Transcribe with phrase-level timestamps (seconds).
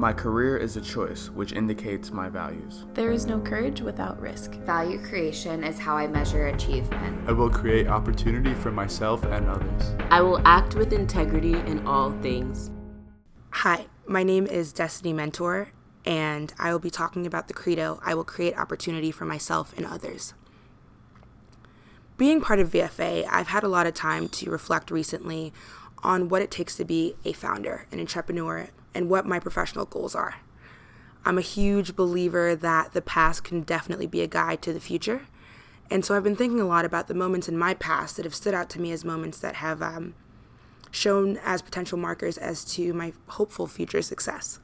[0.00, 2.86] My career is a choice, which indicates my values.
[2.94, 4.54] There is no courage without risk.
[4.60, 7.28] Value creation is how I measure achievement.
[7.28, 9.94] I will create opportunity for myself and others.
[10.10, 12.70] I will act with integrity in all things.
[13.50, 15.72] Hi, my name is Destiny Mentor,
[16.06, 19.84] and I will be talking about the credo I will create opportunity for myself and
[19.84, 20.32] others.
[22.16, 25.52] Being part of VFA, I've had a lot of time to reflect recently
[26.02, 30.14] on what it takes to be a founder, an entrepreneur, and what my professional goals
[30.14, 30.36] are.
[31.24, 35.22] I'm a huge believer that the past can definitely be a guide to the future.
[35.90, 38.34] And so I've been thinking a lot about the moments in my past that have
[38.34, 40.14] stood out to me as moments that have um,
[40.90, 44.60] shown as potential markers as to my hopeful future success.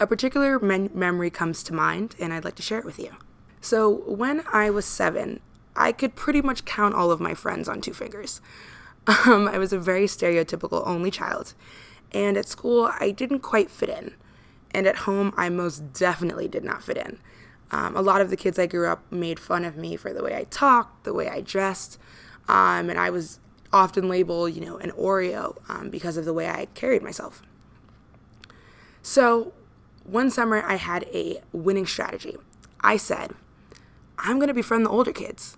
[0.00, 3.12] A particular men- memory comes to mind, and I'd like to share it with you.
[3.60, 5.40] So, when I was seven,
[5.76, 8.40] I could pretty much count all of my friends on two fingers.
[9.26, 11.52] Um, I was a very stereotypical only child,
[12.14, 14.14] and at school, I didn't quite fit in.
[14.70, 17.18] And at home, I most definitely did not fit in.
[17.70, 20.22] Um, a lot of the kids I grew up made fun of me for the
[20.22, 21.98] way I talked, the way I dressed,
[22.48, 23.40] um, and I was
[23.72, 27.42] often labeled, you know, an Oreo um, because of the way I carried myself.
[29.02, 29.52] So
[30.04, 32.36] one summer, I had a winning strategy.
[32.80, 33.32] I said,
[34.18, 35.56] I'm going to befriend the older kids.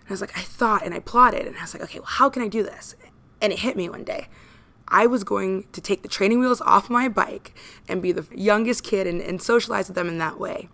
[0.00, 2.08] And I was like, I thought and I plotted, and I was like, okay, well,
[2.08, 2.94] how can I do this?
[3.40, 4.28] And it hit me one day.
[4.88, 7.54] I was going to take the training wheels off my bike
[7.88, 10.68] and be the youngest kid and, and socialize with them in that way.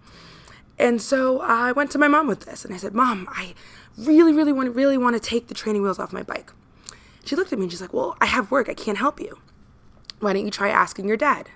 [0.78, 3.54] And so I went to my mom with this and I said, Mom, I
[3.96, 6.52] really, really want, really want to take the training wheels off my bike.
[7.24, 8.68] She looked at me and she's like, Well, I have work.
[8.68, 9.38] I can't help you.
[10.20, 11.48] Why don't you try asking your dad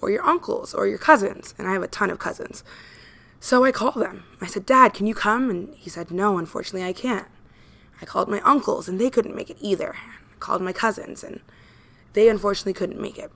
[0.00, 1.54] or your uncles or your cousins?
[1.58, 2.64] And I have a ton of cousins.
[3.40, 4.24] So I called them.
[4.40, 5.50] I said, Dad, can you come?
[5.50, 7.28] And he said, No, unfortunately, I can't.
[8.00, 9.94] I called my uncles and they couldn't make it either.
[9.94, 11.40] I called my cousins and
[12.14, 13.30] they unfortunately couldn't make it.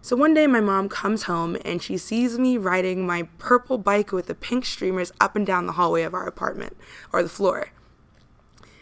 [0.00, 4.12] So one day my mom comes home and she sees me riding my purple bike
[4.12, 6.76] with the pink streamers up and down the hallway of our apartment
[7.12, 7.72] or the floor.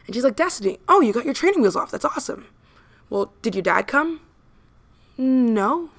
[0.06, 1.90] And she's like, Destiny, oh, you got your training wheels off.
[1.90, 2.46] That's awesome.
[3.08, 4.20] Well, did your dad come?
[5.16, 5.90] No.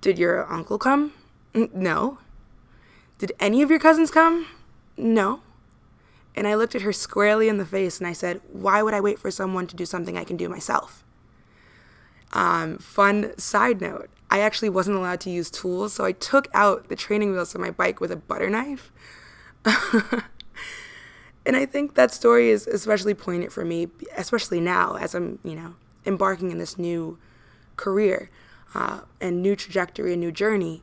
[0.00, 1.12] Did your uncle come?
[1.54, 2.18] No.
[3.18, 4.46] Did any of your cousins come?
[4.96, 5.40] No.
[6.34, 9.00] And I looked at her squarely in the face and I said, Why would I
[9.00, 11.04] wait for someone to do something I can do myself?
[12.32, 16.88] Um, fun side note I actually wasn't allowed to use tools, so I took out
[16.88, 18.90] the training wheels of my bike with a butter knife.
[21.44, 25.54] and I think that story is especially poignant for me, especially now as I'm, you
[25.54, 25.74] know,
[26.06, 27.18] embarking in this new
[27.76, 28.30] career
[28.74, 30.82] uh, and new trajectory and new journey,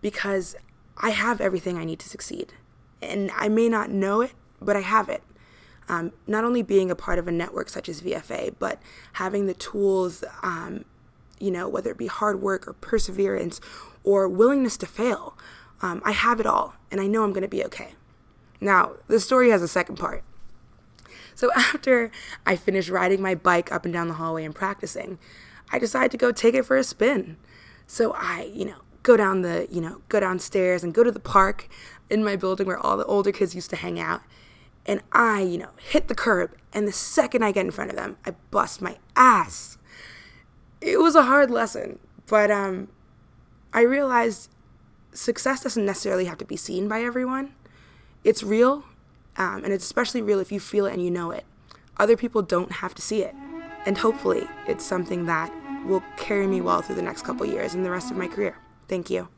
[0.00, 0.56] because
[0.96, 2.54] I have everything I need to succeed.
[3.00, 5.22] And I may not know it, but I have it.
[5.88, 8.80] Um, not only being a part of a network such as VFA, but
[9.14, 10.84] having the tools, um,
[11.38, 13.60] you know, whether it be hard work or perseverance
[14.02, 15.36] or willingness to fail.
[15.82, 17.94] Um, I have it all, and I know I'm going to be okay.
[18.60, 20.24] Now, the story has a second part.
[21.34, 22.10] So after
[22.46, 25.18] I finished riding my bike up and down the hallway and practicing,
[25.70, 27.36] I decided to go take it for a spin.
[27.86, 31.20] So I, you know, go down the, you know, go downstairs and go to the
[31.20, 31.68] park
[32.08, 34.22] in my building where all the older kids used to hang out
[34.86, 36.52] and I, you know, hit the curb.
[36.72, 39.78] And the second I get in front of them, I bust my ass.
[40.80, 42.88] It was a hard lesson, but um,
[43.72, 44.50] I realized
[45.12, 47.54] success doesn't necessarily have to be seen by everyone.
[48.22, 48.84] It's real,
[49.36, 51.44] um, and it's especially real if you feel it and you know it.
[51.96, 53.34] Other people don't have to see it,
[53.86, 55.52] and hopefully, it's something that
[55.86, 58.56] will carry me well through the next couple years and the rest of my career.
[58.88, 59.28] Thank you.